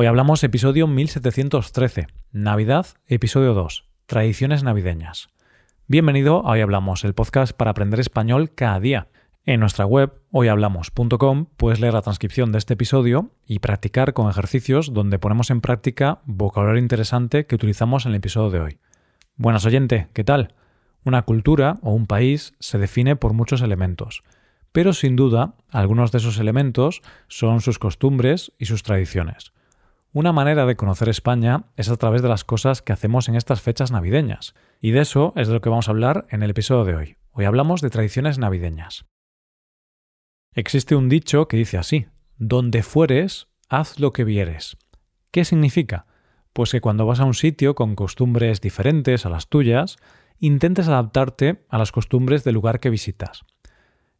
[0.00, 5.26] Hoy hablamos episodio 1713, Navidad, episodio 2, Tradiciones navideñas.
[5.88, 9.08] Bienvenido a Hoy Hablamos, el podcast para aprender español cada día.
[9.44, 14.94] En nuestra web, hoyhablamos.com, puedes leer la transcripción de este episodio y practicar con ejercicios
[14.94, 18.78] donde ponemos en práctica vocabulario interesante que utilizamos en el episodio de hoy.
[19.34, 20.54] Buenas oyente, ¿qué tal?
[21.02, 24.22] Una cultura o un país se define por muchos elementos,
[24.70, 29.52] pero sin duda algunos de esos elementos son sus costumbres y sus tradiciones.
[30.12, 33.60] Una manera de conocer España es a través de las cosas que hacemos en estas
[33.60, 36.84] fechas navideñas, y de eso es de lo que vamos a hablar en el episodio
[36.84, 37.16] de hoy.
[37.32, 39.04] Hoy hablamos de tradiciones navideñas.
[40.54, 42.06] Existe un dicho que dice así,
[42.38, 44.78] donde fueres, haz lo que vieres.
[45.30, 46.06] ¿Qué significa?
[46.54, 49.98] Pues que cuando vas a un sitio con costumbres diferentes a las tuyas,
[50.38, 53.44] intentes adaptarte a las costumbres del lugar que visitas.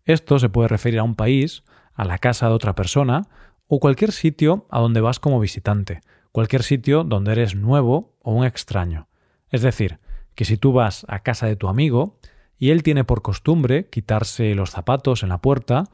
[0.05, 3.23] Esto se puede referir a un país, a la casa de otra persona
[3.69, 6.01] o cualquier sitio a donde vas como visitante,
[6.33, 9.09] cualquier sitio donde eres nuevo o un extraño.
[9.51, 10.01] Es decir,
[10.35, 12.19] que si tú vas a casa de tu amigo
[12.59, 15.85] y él tiene por costumbre quitarse los zapatos en la puerta,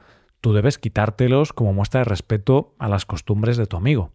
[0.40, 4.12] tú debes quitártelos como muestra de respeto a las costumbres de tu amigo.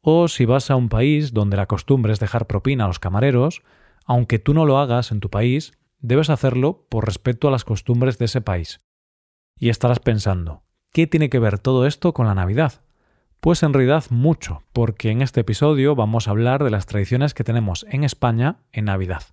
[0.00, 3.62] O si vas a un país donde la costumbre es dejar propina a los camareros,
[4.04, 8.18] aunque tú no lo hagas en tu país, debes hacerlo por respeto a las costumbres
[8.18, 8.80] de ese país.
[9.56, 10.62] Y estarás pensando,
[10.94, 12.74] ¿Qué tiene que ver todo esto con la Navidad?
[13.40, 17.42] Pues en realidad mucho, porque en este episodio vamos a hablar de las tradiciones que
[17.42, 19.24] tenemos en España en Navidad.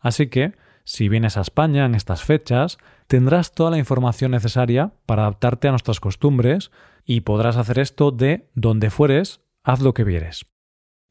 [0.00, 0.52] Así que,
[0.82, 5.70] si vienes a España en estas fechas, tendrás toda la información necesaria para adaptarte a
[5.70, 6.72] nuestras costumbres
[7.04, 10.44] y podrás hacer esto de donde fueres, haz lo que vieres.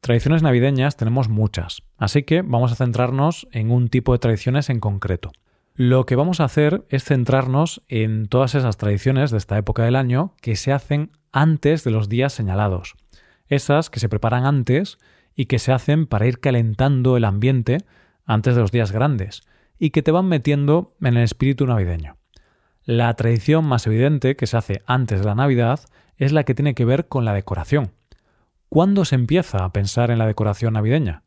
[0.02, 4.78] Tradiciones navideñas tenemos muchas, así que vamos a centrarnos en un tipo de tradiciones en
[4.78, 5.32] concreto.
[5.82, 9.96] Lo que vamos a hacer es centrarnos en todas esas tradiciones de esta época del
[9.96, 12.96] año que se hacen antes de los días señalados.
[13.48, 14.98] Esas que se preparan antes
[15.34, 17.78] y que se hacen para ir calentando el ambiente
[18.26, 19.40] antes de los días grandes
[19.78, 22.18] y que te van metiendo en el espíritu navideño.
[22.84, 25.80] La tradición más evidente que se hace antes de la Navidad
[26.18, 27.92] es la que tiene que ver con la decoración.
[28.68, 31.22] ¿Cuándo se empieza a pensar en la decoración navideña?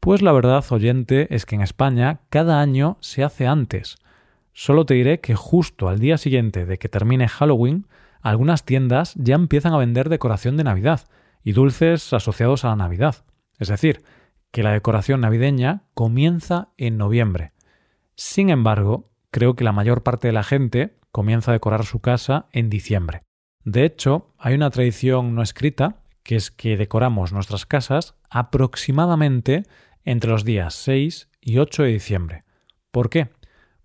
[0.00, 3.96] Pues la verdad, oyente, es que en España cada año se hace antes.
[4.54, 7.86] Solo te diré que justo al día siguiente de que termine Halloween,
[8.22, 11.02] algunas tiendas ya empiezan a vender decoración de Navidad
[11.42, 13.24] y dulces asociados a la Navidad.
[13.58, 14.02] Es decir,
[14.50, 17.52] que la decoración navideña comienza en noviembre.
[18.16, 22.46] Sin embargo, creo que la mayor parte de la gente comienza a decorar su casa
[22.52, 23.20] en diciembre.
[23.64, 29.64] De hecho, hay una tradición no escrita, que es que decoramos nuestras casas aproximadamente
[30.04, 32.44] entre los días 6 y 8 de diciembre.
[32.90, 33.28] ¿Por qué?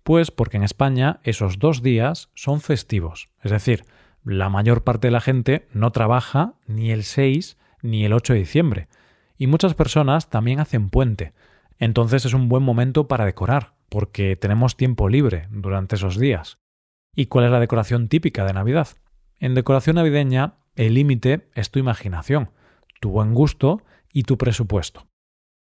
[0.02, 3.84] Pues porque en España esos dos días son festivos, es decir,
[4.24, 8.38] la mayor parte de la gente no trabaja ni el 6 ni el 8 de
[8.38, 8.88] diciembre,
[9.36, 11.32] y muchas personas también hacen puente,
[11.78, 16.58] entonces es un buen momento para decorar, porque tenemos tiempo libre durante esos días.
[17.14, 18.88] ¿Y cuál es la decoración típica de Navidad?
[19.38, 22.50] En decoración navideña, el límite es tu imaginación,
[23.00, 25.06] tu buen gusto y tu presupuesto.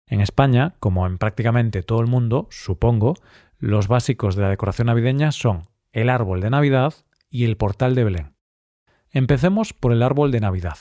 [0.07, 3.16] En España, como en prácticamente todo el mundo, supongo,
[3.57, 6.93] los básicos de la decoración navideña son el árbol de Navidad
[7.29, 8.35] y el portal de Belén.
[9.09, 10.77] Empecemos por el árbol de Navidad.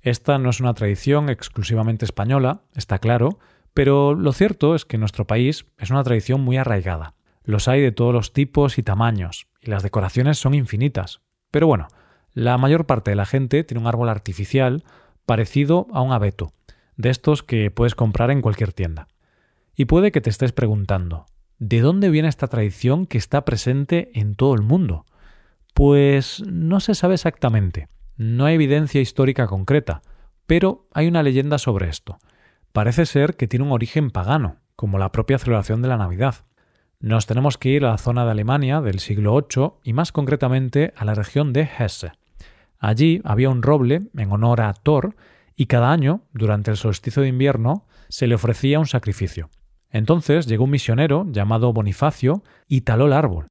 [0.00, 3.38] Esta no es una tradición exclusivamente española, está claro,
[3.74, 7.14] pero lo cierto es que en nuestro país es una tradición muy arraigada.
[7.44, 11.20] Los hay de todos los tipos y tamaños, y las decoraciones son infinitas.
[11.50, 11.88] Pero bueno,
[12.32, 14.82] la mayor parte de la gente tiene un árbol artificial
[15.26, 16.52] parecido a un abeto,
[16.96, 19.08] de estos que puedes comprar en cualquier tienda.
[19.76, 21.26] Y puede que te estés preguntando,
[21.58, 25.04] ¿de dónde viene esta tradición que está presente en todo el mundo?
[25.74, 30.02] Pues no se sabe exactamente, no hay evidencia histórica concreta,
[30.46, 32.18] pero hay una leyenda sobre esto.
[32.72, 36.44] Parece ser que tiene un origen pagano, como la propia celebración de la Navidad.
[37.00, 40.92] Nos tenemos que ir a la zona de Alemania del siglo VIII y más concretamente
[40.96, 42.12] a la región de Hesse.
[42.78, 45.16] Allí había un roble en honor a Thor
[45.56, 49.50] y cada año, durante el solsticio de invierno, se le ofrecía un sacrificio.
[49.90, 53.46] Entonces llegó un misionero llamado Bonifacio y taló el árbol.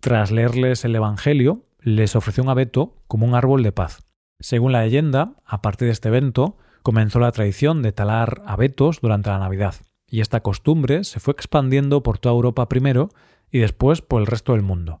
[0.00, 4.02] Tras leerles el Evangelio, les ofreció un abeto como un árbol de paz.
[4.40, 9.30] Según la leyenda, a partir de este evento, comenzó la tradición de talar abetos durante
[9.30, 9.76] la Navidad,
[10.08, 13.10] y esta costumbre se fue expandiendo por toda Europa primero
[13.50, 14.98] y después por el resto del mundo.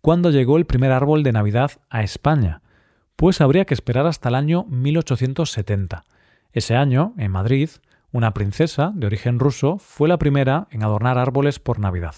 [0.00, 2.62] ¿Cuándo llegó el primer árbol de Navidad a España?
[3.20, 6.04] Pues habría que esperar hasta el año 1870.
[6.52, 7.68] Ese año, en Madrid,
[8.12, 12.14] una princesa de origen ruso fue la primera en adornar árboles por Navidad.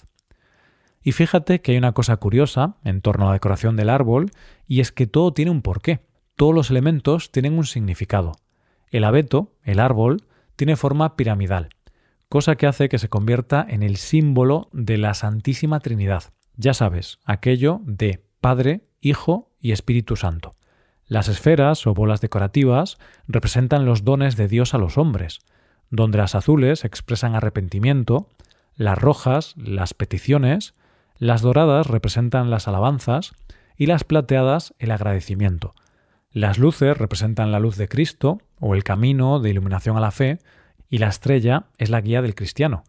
[1.02, 4.31] Y fíjate que hay una cosa curiosa en torno a la decoración del árbol,
[4.69, 6.06] y es que todo tiene un porqué.
[6.37, 8.37] Todos los elementos tienen un significado.
[8.93, 10.22] El abeto, el árbol,
[10.55, 11.70] tiene forma piramidal,
[12.28, 16.32] cosa que hace que se convierta en el símbolo de la Santísima Trinidad.
[16.55, 20.52] Ya sabes, aquello de Padre, Hijo y Espíritu Santo.
[21.12, 22.96] Las esferas o bolas decorativas
[23.28, 25.40] representan los dones de Dios a los hombres,
[25.90, 28.30] donde las azules expresan arrepentimiento,
[28.76, 30.72] las rojas las peticiones,
[31.18, 33.34] las doradas representan las alabanzas
[33.76, 35.74] y las plateadas el agradecimiento.
[36.30, 40.38] Las luces representan la luz de Cristo o el camino de iluminación a la fe
[40.88, 42.84] y la estrella es la guía del cristiano.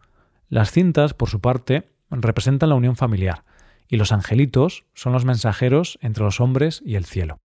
[0.48, 3.44] Las cintas, por su parte, representan la unión familiar
[3.86, 7.36] y los angelitos son los mensajeros entre los hombres y el cielo.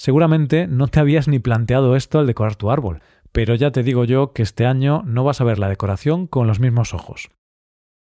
[0.00, 3.02] Seguramente no te habías ni planteado esto al decorar tu árbol,
[3.32, 6.46] pero ya te digo yo que este año no vas a ver la decoración con
[6.46, 7.28] los mismos ojos.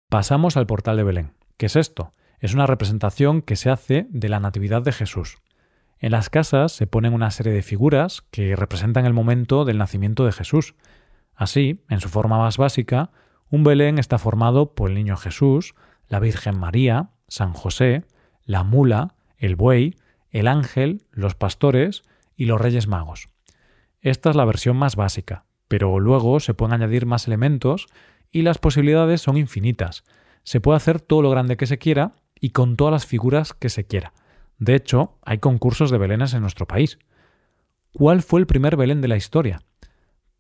[0.09, 1.33] Pasamos al portal de Belén.
[1.59, 2.15] ¿Qué es esto?
[2.41, 5.37] Es una representación que se hace de la Natividad de Jesús.
[5.99, 10.25] En las casas se ponen una serie de figuras que representan el momento del nacimiento
[10.25, 10.75] de Jesús.
[11.35, 13.11] Así, en su forma más básica,
[13.51, 15.75] un Belén está formado por el niño Jesús,
[16.09, 18.07] la Virgen María, San José,
[18.47, 19.97] la mula, el buey,
[20.33, 22.03] el ángel, los pastores
[22.37, 23.29] y los reyes magos.
[24.01, 27.87] Esta es la versión más básica, pero luego se pueden añadir más elementos
[28.33, 30.03] y las posibilidades son infinitas.
[30.43, 33.69] Se puede hacer todo lo grande que se quiera y con todas las figuras que
[33.69, 34.13] se quiera.
[34.59, 36.99] De hecho, hay concursos de belenes en nuestro país.
[37.93, 39.61] ¿Cuál fue el primer Belén de la historia?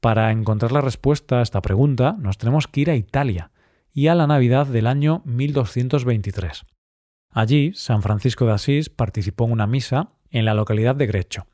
[0.00, 3.53] Para encontrar la respuesta a esta pregunta nos tenemos que ir a Italia
[3.93, 6.65] y a la Navidad del año 1223.
[7.32, 11.46] Allí, San Francisco de Asís participó en una misa en la localidad de Grecho.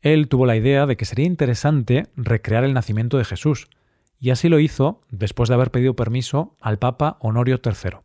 [0.00, 3.68] Él tuvo la idea de que sería interesante recrear el nacimiento de Jesús,
[4.18, 7.98] y así lo hizo después de haber pedido permiso al Papa Honorio III.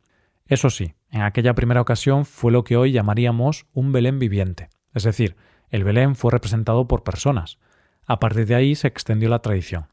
[0.47, 5.03] Eso sí, en aquella primera ocasión fue lo que hoy llamaríamos un Belén viviente, es
[5.03, 5.35] decir,
[5.69, 7.57] el Belén fue representado por personas.
[8.05, 9.87] A partir de ahí se extendió la tradición.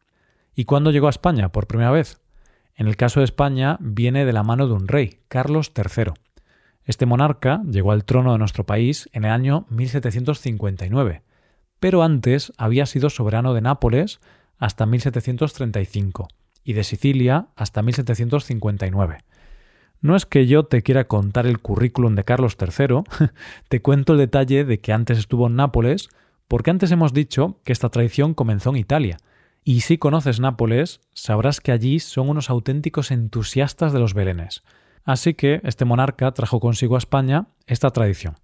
[0.54, 2.20] ¿Y cuándo llegó a España por primera vez?
[2.74, 6.12] En el caso de España viene de la mano de un rey, Carlos III.
[6.84, 11.22] Este monarca llegó al trono de nuestro país en el año 1759,
[11.78, 14.20] pero antes había sido soberano de Nápoles
[14.58, 16.28] hasta 1735
[16.64, 19.18] y de Sicilia hasta 1759.
[20.02, 23.02] No es que yo te quiera contar el currículum de Carlos III,
[23.68, 26.08] te cuento el detalle de que antes estuvo en Nápoles,
[26.48, 29.18] porque antes hemos dicho que esta tradición comenzó en Italia.
[29.62, 34.62] Y si conoces Nápoles, sabrás que allí son unos auténticos entusiastas de los belenes.
[35.04, 38.36] Así que este monarca trajo consigo a España esta tradición.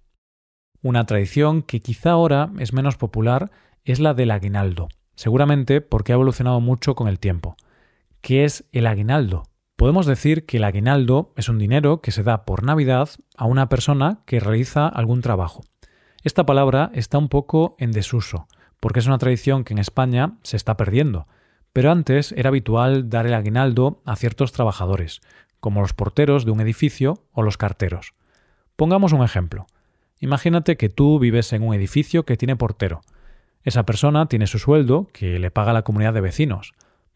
[0.81, 3.51] Una tradición que quizá ahora es menos popular
[3.83, 7.55] es la del aguinaldo, seguramente porque ha evolucionado mucho con el tiempo.
[8.21, 9.43] ¿Qué es el aguinaldo?
[9.75, 13.69] Podemos decir que el aguinaldo es un dinero que se da por Navidad a una
[13.69, 15.61] persona que realiza algún trabajo.
[16.23, 18.47] Esta palabra está un poco en desuso,
[18.79, 21.27] porque es una tradición que en España se está perdiendo,
[21.73, 25.21] pero antes era habitual dar el aguinaldo a ciertos trabajadores,
[25.59, 28.11] como los porteros de un edificio o los carteros.
[28.75, 29.65] Pongamos un ejemplo.
[30.19, 33.01] Imagínate que tú vives en un edificio que tiene portero.
[33.63, 36.73] Esa persona tiene su sueldo que le paga la comunidad de vecinos,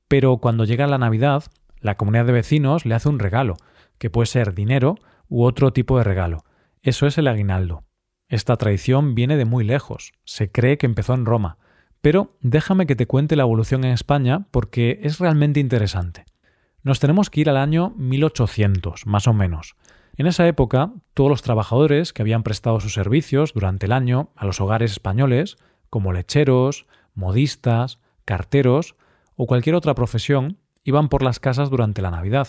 [0.07, 1.43] pero cuando llega la Navidad,
[1.79, 3.57] la comunidad de vecinos le hace un regalo,
[3.97, 4.95] que puede ser dinero
[5.29, 6.43] u otro tipo de regalo.
[6.81, 7.83] Eso es el aguinaldo.
[8.27, 11.57] Esta tradición viene de muy lejos, se cree que empezó en Roma,
[12.01, 16.25] pero déjame que te cuente la evolución en España porque es realmente interesante.
[16.83, 19.75] Nos tenemos que ir al año 1800, más o menos.
[20.17, 24.45] En esa época, todos los trabajadores que habían prestado sus servicios durante el año a
[24.45, 25.57] los hogares españoles,
[25.89, 28.95] como lecheros, modistas, carteros
[29.35, 32.47] o cualquier otra profesión, iban por las casas durante la Navidad.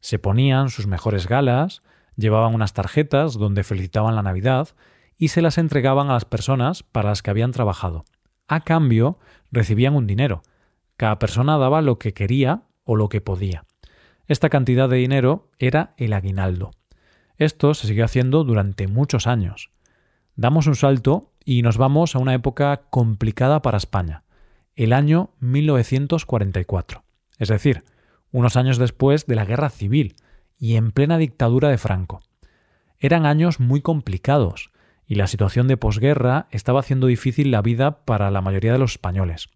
[0.00, 1.82] Se ponían sus mejores galas,
[2.16, 4.68] llevaban unas tarjetas donde felicitaban la Navidad
[5.16, 8.04] y se las entregaban a las personas para las que habían trabajado.
[8.48, 9.18] A cambio,
[9.50, 10.42] recibían un dinero.
[10.98, 13.64] Cada persona daba lo que quería o lo que podía.
[14.26, 16.70] Esta cantidad de dinero era el aguinaldo.
[17.36, 19.70] Esto se siguió haciendo durante muchos años.
[20.36, 24.24] Damos un salto y nos vamos a una época complicada para España,
[24.74, 27.04] el año 1944,
[27.38, 27.84] es decir,
[28.30, 30.16] unos años después de la Guerra Civil
[30.58, 32.22] y en plena dictadura de Franco.
[32.98, 34.70] Eran años muy complicados
[35.06, 38.92] y la situación de posguerra estaba haciendo difícil la vida para la mayoría de los
[38.92, 39.48] españoles.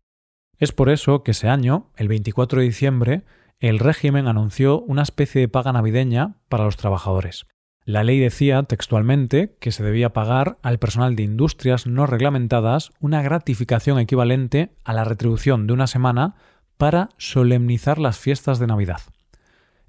[0.59, 3.23] Es por eso que ese año, el 24 de diciembre,
[3.59, 7.47] el régimen anunció una especie de paga navideña para los trabajadores.
[7.85, 13.23] La ley decía textualmente que se debía pagar al personal de industrias no reglamentadas una
[13.23, 16.35] gratificación equivalente a la retribución de una semana
[16.77, 19.03] para solemnizar las fiestas de Navidad.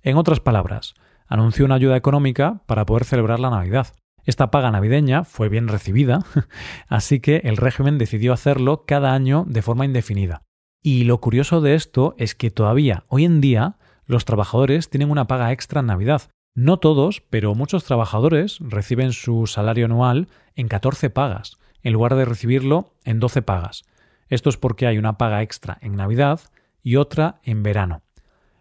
[0.03, 0.93] En otras palabras,
[1.27, 3.87] anunció una ayuda económica para poder celebrar la Navidad.
[4.25, 6.19] Esta paga navideña fue bien recibida,
[6.87, 10.43] así que el régimen decidió hacerlo cada año de forma indefinida.
[10.81, 15.27] Y lo curioso de esto es que todavía, hoy en día, los trabajadores tienen una
[15.27, 16.23] paga extra en Navidad.
[16.55, 22.25] No todos, pero muchos trabajadores reciben su salario anual en 14 pagas, en lugar de
[22.25, 23.83] recibirlo en 12 pagas.
[24.29, 26.39] Esto es porque hay una paga extra en Navidad
[26.81, 28.01] y otra en verano.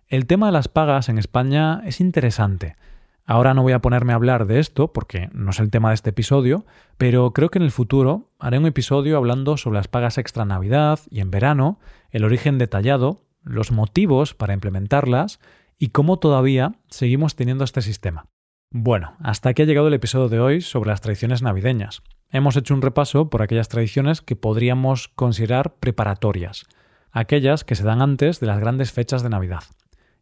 [0.08, 2.76] El tema de las pagas en España es interesante.
[3.24, 5.96] Ahora no voy a ponerme a hablar de esto porque no es el tema de
[5.96, 6.64] este episodio,
[6.96, 10.50] pero creo que en el futuro haré un episodio hablando sobre las pagas extra en
[10.50, 11.80] Navidad y en verano,
[12.16, 15.38] el origen detallado, los motivos para implementarlas
[15.78, 18.24] y cómo todavía seguimos teniendo este sistema.
[18.70, 22.02] Bueno, hasta aquí ha llegado el episodio de hoy sobre las tradiciones navideñas.
[22.30, 26.64] Hemos hecho un repaso por aquellas tradiciones que podríamos considerar preparatorias,
[27.12, 29.64] aquellas que se dan antes de las grandes fechas de Navidad.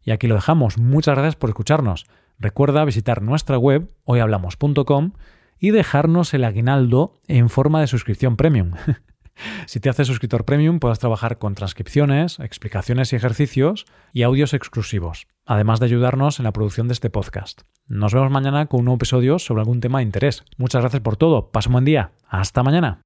[0.03, 0.77] Y aquí lo dejamos.
[0.77, 2.07] Muchas gracias por escucharnos.
[2.39, 5.13] Recuerda visitar nuestra web hoyhablamos.com
[5.59, 8.73] y dejarnos el aguinaldo en forma de suscripción premium.
[9.65, 15.27] si te haces suscriptor premium podrás trabajar con transcripciones, explicaciones y ejercicios y audios exclusivos,
[15.45, 17.61] además de ayudarnos en la producción de este podcast.
[17.87, 20.43] Nos vemos mañana con un nuevo episodio sobre algún tema de interés.
[20.57, 21.51] Muchas gracias por todo.
[21.51, 22.11] Pasa un buen día.
[22.27, 23.04] Hasta mañana.